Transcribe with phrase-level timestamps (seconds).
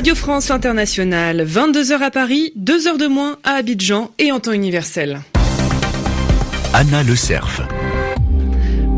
[0.00, 4.52] Radio France Internationale, 22h à Paris, 2 heures de moins à Abidjan et en temps
[4.52, 5.20] universel.
[6.72, 7.60] Anna Le Cerf.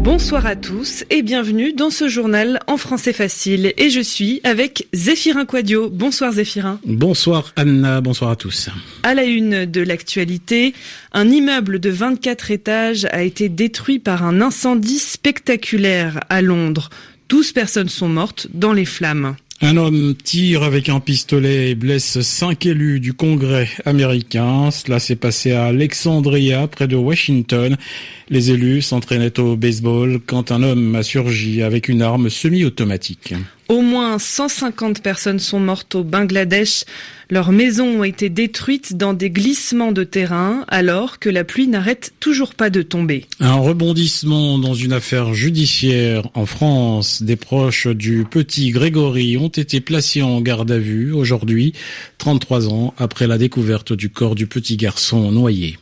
[0.04, 3.72] Bonsoir à tous et bienvenue dans ce journal en français facile.
[3.78, 5.90] Et je suis avec Zéphirin Quadio.
[5.90, 6.78] Bonsoir Zéphirin.
[6.86, 8.70] Bonsoir Anna, bonsoir à tous.
[9.02, 10.72] À la une de l'actualité,
[11.10, 16.90] un immeuble de 24 étages a été détruit par un incendie spectaculaire à Londres.
[17.28, 19.34] 12 personnes sont mortes dans les flammes.
[19.64, 24.72] Un homme tire avec un pistolet et blesse cinq élus du Congrès américain.
[24.72, 27.76] Cela s'est passé à Alexandria, près de Washington.
[28.28, 33.34] Les élus s'entraînaient au baseball quand un homme a surgi avec une arme semi-automatique.
[33.68, 36.84] Au moins 150 personnes sont mortes au Bangladesh.
[37.30, 42.12] Leurs maisons ont été détruites dans des glissements de terrain alors que la pluie n'arrête
[42.20, 43.26] toujours pas de tomber.
[43.40, 47.22] Un rebondissement dans une affaire judiciaire en France.
[47.22, 51.72] Des proches du petit Grégory ont été placés en garde à vue aujourd'hui,
[52.18, 55.78] 33 ans après la découverte du corps du petit garçon noyé.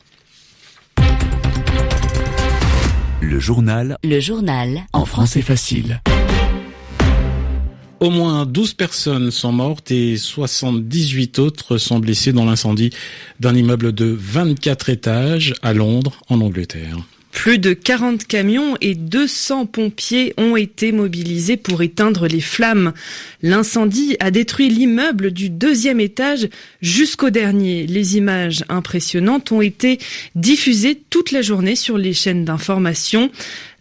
[3.20, 3.96] Le journal.
[4.02, 4.82] Le journal.
[4.92, 6.00] En français facile.
[8.00, 12.88] Au moins 12 personnes sont mortes et 78 autres sont blessées dans l'incendie
[13.40, 16.96] d'un immeuble de 24 étages à Londres, en Angleterre.
[17.30, 22.94] Plus de 40 camions et 200 pompiers ont été mobilisés pour éteindre les flammes.
[23.42, 26.48] L'incendie a détruit l'immeuble du deuxième étage
[26.80, 27.86] jusqu'au dernier.
[27.86, 29.98] Les images impressionnantes ont été
[30.34, 33.30] diffusées toute la journée sur les chaînes d'information.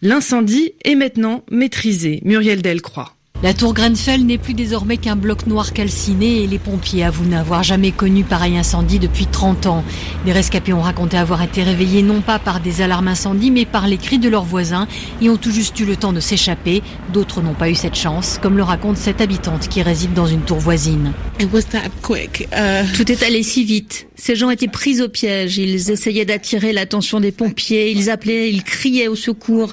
[0.02, 2.20] L'incendie est maintenant maîtrisé.
[2.24, 3.16] Muriel Delcroix.
[3.42, 7.62] La tour Grenfell n'est plus désormais qu'un bloc noir calciné et les pompiers avouent n'avoir
[7.62, 9.82] jamais connu pareil incendie depuis 30 ans.
[10.26, 13.88] Les rescapés ont raconté avoir été réveillés non pas par des alarmes incendie mais par
[13.88, 14.86] les cris de leurs voisins
[15.22, 16.82] et ont tout juste eu le temps de s'échapper.
[17.14, 20.42] D'autres n'ont pas eu cette chance, comme le raconte cette habitante qui réside dans une
[20.42, 21.14] tour voisine.
[22.52, 24.06] Uh, tout est allé si vite.
[24.16, 25.56] Ces gens étaient pris au piège.
[25.56, 27.90] Ils essayaient d'attirer l'attention des pompiers.
[27.90, 29.72] Ils appelaient, ils criaient au secours.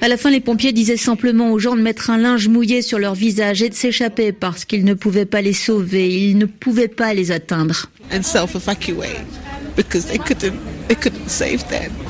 [0.00, 3.00] À la fin, les pompiers disaient simplement aux gens de mettre un linge mouillé sur
[3.00, 6.86] leur visage et de s'échapper parce qu'ils ne pouvaient pas les sauver, ils ne pouvaient
[6.86, 7.86] pas les atteindre.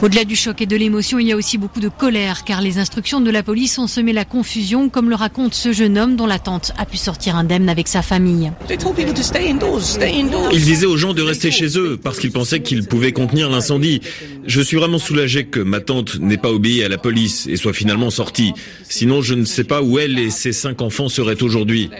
[0.02, 2.78] Au-delà du choc et de l'émotion, il y a aussi beaucoup de colère car les
[2.78, 6.26] instructions de la police ont semé la confusion, comme le raconte ce jeune homme dont
[6.26, 8.52] la tante a pu sortir indemne avec sa famille.
[10.52, 14.00] Ils disaient aux gens de rester chez eux parce qu'ils pensaient qu'ils pouvaient contenir l'incendie.
[14.46, 17.72] Je suis vraiment soulagé que ma tante n'ait pas obéi à la police et soit
[17.78, 18.54] finalement sortie.
[18.88, 21.90] Sinon, je ne sais pas où elle et ses cinq enfants seraient aujourd'hui.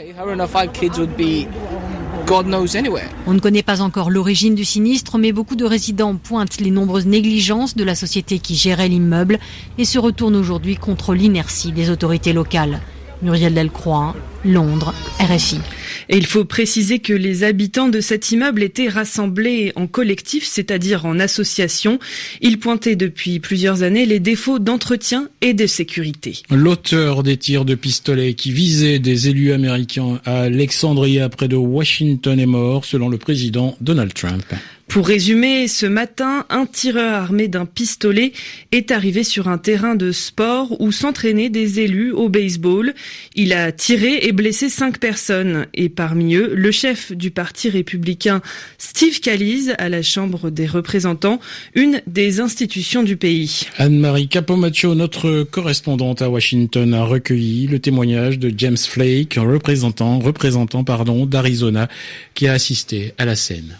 [3.26, 7.06] On ne connaît pas encore l'origine du sinistre, mais beaucoup de résidents pointent les nombreuses
[7.06, 9.38] négligences de la société qui gérait l'immeuble
[9.78, 12.80] et se retournent aujourd'hui contre l'inertie des autorités locales.
[13.22, 15.60] Muriel Delcroix, Londres, RFI.
[16.08, 21.18] Il faut préciser que les habitants de cet immeuble étaient rassemblés en collectif, c'est-à-dire en
[21.18, 21.98] association.
[22.40, 26.42] Ils pointaient depuis plusieurs années les défauts d'entretien et de sécurité.
[26.50, 32.38] L'auteur des tirs de pistolet qui visaient des élus américains à Alexandria près de Washington
[32.38, 34.44] est mort, selon le président Donald Trump.
[34.88, 38.32] Pour résumer, ce matin, un tireur armé d'un pistolet
[38.72, 42.94] est arrivé sur un terrain de sport où s'entraînaient des élus au baseball.
[43.34, 48.40] Il a tiré et blessé cinq personnes et parmi eux, le chef du parti républicain
[48.78, 51.38] Steve Calise à la Chambre des représentants,
[51.74, 53.66] une des institutions du pays.
[53.76, 60.82] Anne-Marie Capomacho, notre correspondante à Washington, a recueilli le témoignage de James Flake, représentant, représentant
[60.82, 61.88] pardon, d'Arizona,
[62.32, 63.76] qui a assisté à la scène.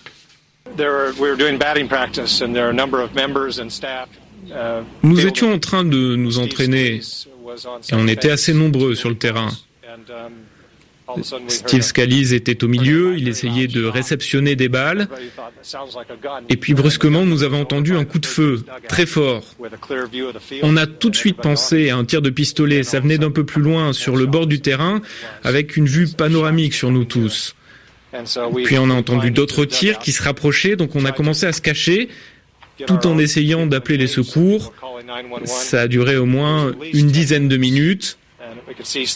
[5.03, 7.01] Nous étions en train de nous entraîner
[7.91, 9.51] et on était assez nombreux sur le terrain.
[11.49, 15.09] Steve Scalise était au milieu, il essayait de réceptionner des balles.
[16.49, 19.45] Et puis brusquement, nous avons entendu un coup de feu très fort.
[20.63, 22.83] On a tout de suite pensé à un tir de pistolet.
[22.83, 25.01] Ça venait d'un peu plus loin, sur le bord du terrain,
[25.45, 27.55] avec une vue panoramique sur nous tous.
[28.65, 31.61] Puis on a entendu d'autres tirs qui se rapprochaient, donc on a commencé à se
[31.61, 32.09] cacher
[32.87, 34.73] tout en essayant d'appeler les secours.
[35.45, 38.19] Ça a duré au moins une dizaine de minutes.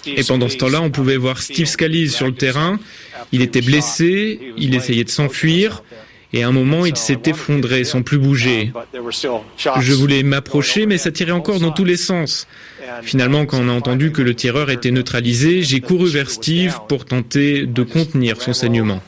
[0.07, 2.79] Et pendant ce temps-là, on pouvait voir Steve Scalise sur le terrain.
[3.33, 5.83] Il était blessé, il essayait de s'enfuir.
[6.33, 8.73] Et à un moment, il s'est effondré sans plus bouger.
[9.81, 12.47] Je voulais m'approcher, mais ça tirait encore dans tous les sens.
[13.03, 17.05] Finalement, quand on a entendu que le tireur était neutralisé, j'ai couru vers Steve pour
[17.05, 19.03] tenter de contenir son saignement.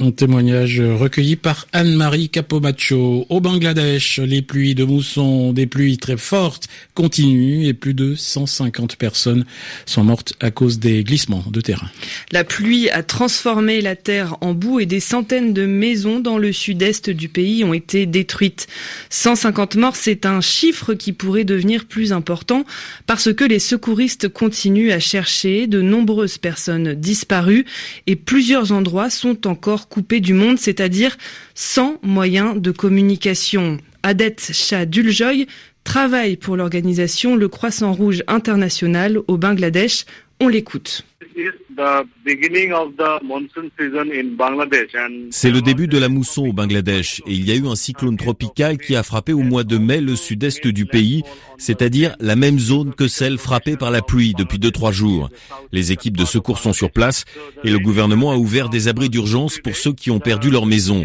[0.00, 3.26] Un témoignage recueilli par Anne-Marie Capomacho.
[3.28, 8.96] Au Bangladesh, les pluies de mousson, des pluies très fortes, continuent et plus de 150
[8.96, 9.44] personnes
[9.86, 11.88] sont mortes à cause des glissements de terrain.
[12.32, 16.52] La pluie a transformé la terre en boue et des centaines de maisons dans le
[16.52, 18.66] sud-est du pays ont été détruites.
[19.10, 22.64] 150 morts, c'est un chiffre qui pourrait devenir plus important
[23.06, 27.64] parce que les secouristes continuent à chercher de nombreuses personnes disparues
[28.06, 31.16] et plusieurs endroits sont encore coupé du monde, c'est-à-dire
[31.54, 33.78] sans moyens de communication.
[34.02, 35.46] Adet Shah Duljoy
[35.84, 40.04] travaille pour l'organisation Le Croissant Rouge International au Bangladesh.
[40.40, 41.04] On l'écoute.
[45.30, 48.16] C'est le début de la mousson au Bangladesh et il y a eu un cyclone
[48.16, 51.22] tropical qui a frappé au mois de mai le sud-est du pays,
[51.58, 55.30] c'est-à-dire la même zone que celle frappée par la pluie depuis deux trois jours.
[55.72, 57.24] Les équipes de secours sont sur place
[57.64, 61.04] et le gouvernement a ouvert des abris d'urgence pour ceux qui ont perdu leur maison.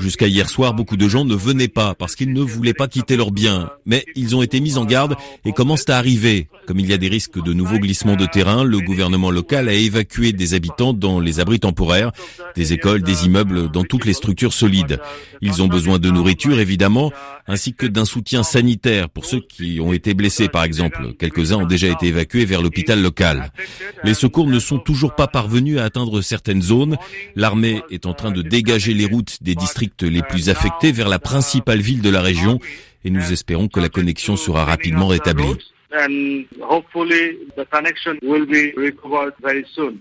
[0.00, 3.16] Jusqu'à hier soir, beaucoup de gens ne venaient pas parce qu'ils ne voulaient pas quitter
[3.16, 6.48] leurs biens, mais ils ont été mis en garde et commencent à arriver.
[6.66, 9.72] Comme il y a des risques de nouveaux glissements de terrain, le gouvernement local a
[9.72, 12.10] évacué des habitants dans les abris temporaires,
[12.56, 15.00] des écoles, des immeubles, dans toutes les structures solides.
[15.40, 17.12] Ils ont besoin de nourriture, évidemment,
[17.46, 21.14] ainsi que d'un soutien sanitaire pour ceux qui ont été blessés, par exemple.
[21.18, 23.52] Quelques-uns ont déjà été évacués vers l'hôpital local.
[24.04, 26.96] Les secours ne sont toujours pas parvenus à atteindre certaines zones.
[27.36, 31.18] L'armée est en train de dégager les routes des districts les plus affectés vers la
[31.18, 32.58] principale ville de la région
[33.04, 35.56] et nous espérons que la connexion sera rapidement rétablie
[35.92, 39.98] and hopefully the connection will be recovered very soon.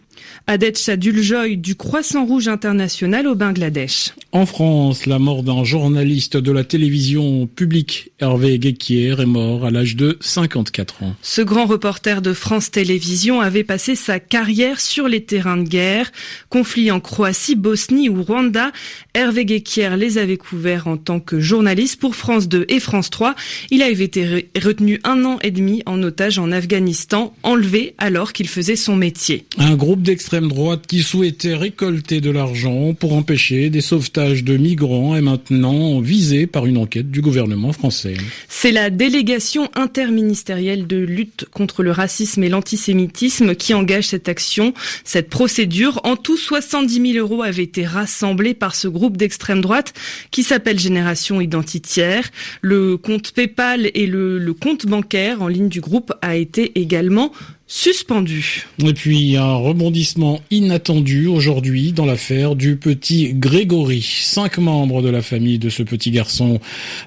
[0.47, 4.13] Adet Shaduljoy du Croissant Rouge International au Bangladesh.
[4.31, 9.71] En France, la mort d'un journaliste de la télévision publique, Hervé Guéquier, est mort à
[9.71, 11.15] l'âge de 54 ans.
[11.21, 16.12] Ce grand reporter de France Télévisions avait passé sa carrière sur les terrains de guerre,
[16.50, 18.71] conflits en Croatie, Bosnie ou Rwanda.
[19.13, 23.36] Hervé Guéquier les avait couverts en tant que journaliste pour France 2 et France 3.
[23.71, 28.47] Il avait été retenu un an et demi en otage en Afghanistan, enlevé alors qu'il
[28.47, 29.45] faisait son métier.
[29.57, 35.15] Un groupe d'extrême droite qui souhaitait récolter de l'argent pour empêcher des sauvetages de migrants
[35.15, 38.15] est maintenant visé par une enquête du gouvernement français.
[38.47, 44.73] C'est la délégation interministérielle de lutte contre le racisme et l'antisémitisme qui engage cette action,
[45.03, 46.01] cette procédure.
[46.03, 49.93] En tout, 70 000 euros avaient été rassemblés par ce groupe d'extrême droite
[50.31, 52.29] qui s'appelle Génération Identitaire.
[52.61, 57.31] Le compte PayPal et le, le compte bancaire en ligne du groupe a été également
[57.68, 58.68] suspendu.
[58.83, 64.01] Et puis un rebondissement inattendu aujourd'hui dans l'affaire du petit Grégory.
[64.01, 66.60] Cinq membres de la famille de ce petit garçon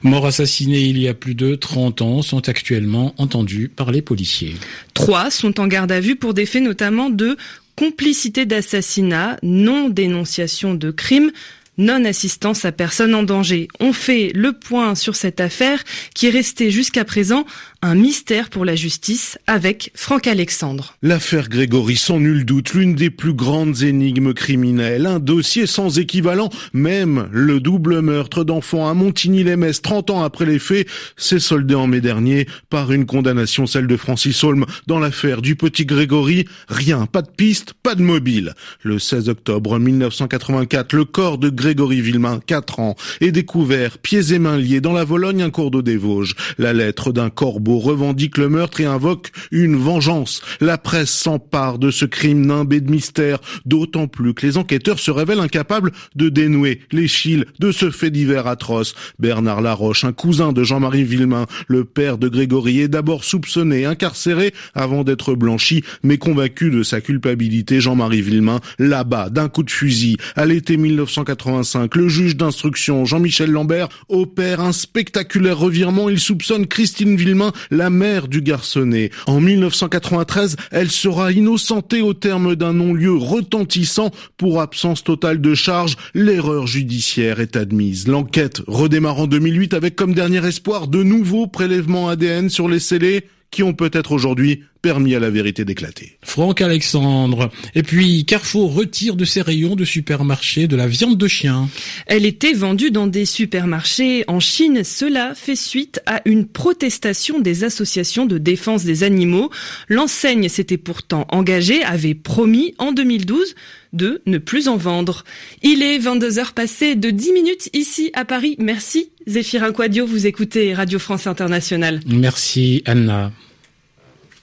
[0.03, 4.55] mort assassiné il y a plus de 30 ans sont actuellement entendus par les policiers.
[4.95, 7.37] Trois sont en garde à vue pour des faits notamment de
[7.77, 11.33] complicité d'assassinat, non dénonciation de crime,
[11.79, 13.69] non-assistance à personne en danger.
[13.81, 15.83] On fait le point sur cette affaire
[16.15, 17.45] qui est restée jusqu'à présent
[17.85, 20.95] un mystère pour la justice avec Franck Alexandre.
[21.03, 25.05] L'affaire Grégory, sans nul doute, l'une des plus grandes énigmes criminelles.
[25.05, 30.61] Un dossier sans équivalent, même le double meurtre d'enfants à Montigny-les-Metz 30 ans après les
[30.61, 30.87] faits,
[31.17, 34.65] s'est soldé en mai dernier par une condamnation, celle de Francis Holm.
[34.87, 38.55] Dans l'affaire du petit Grégory, rien, pas de piste, pas de mobile.
[38.83, 44.39] Le 16 octobre 1984, le corps de Grégory Villemain, 4 ans, est découvert, pieds et
[44.39, 46.37] mains liés dans la Vologne, un cours d'eau des Vosges.
[46.59, 50.41] La lettre d'un corbeau revendique le meurtre et invoque une vengeance.
[50.61, 55.11] La presse s'empare de ce crime nimbé de mystère, d'autant plus que les enquêteurs se
[55.11, 58.95] révèlent incapables de dénouer les l'échille de ce fait divers atroce.
[59.19, 64.55] Bernard Laroche, un cousin de Jean-Marie Villemain, le père de Grégory, est d'abord soupçonné, incarcéré
[64.73, 70.17] avant d'être blanchi, mais convaincu de sa culpabilité, Jean-Marie Villemain là-bas d'un coup de fusil.
[70.37, 76.09] À l'été 1985, le juge d'instruction Jean-Michel Lambert opère un spectaculaire revirement.
[76.09, 79.11] Il soupçonne Christine Villemain la mère du garçonnet.
[79.27, 85.97] En 1993, elle sera innocentée au terme d'un non-lieu retentissant pour absence totale de charge.
[86.15, 88.09] L'erreur judiciaire est admise.
[88.09, 93.27] L'enquête redémarre en 2008 avec comme dernier espoir de nouveaux prélèvements ADN sur les scellés
[93.51, 96.19] qui ont peut-être aujourd'hui permis à la vérité d'éclater.
[96.23, 97.51] Franck Alexandre.
[97.75, 101.69] Et puis, Carrefour retire de ses rayons de supermarché de la viande de chien.
[102.07, 104.83] Elle était vendue dans des supermarchés en Chine.
[104.85, 109.51] Cela fait suite à une protestation des associations de défense des animaux.
[109.89, 113.55] L'enseigne s'était pourtant engagée, avait promis en 2012
[113.93, 115.25] de ne plus en vendre.
[115.63, 118.57] Il est 22 heures passées de 10 minutes ici à Paris.
[118.59, 122.01] Merci Zéphirin Quadio, vous écoutez Radio France Internationale.
[122.07, 123.31] Merci Anna.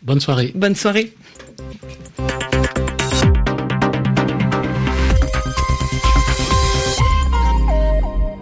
[0.01, 0.51] Bonne soirée.
[0.55, 1.13] Bonne soirée.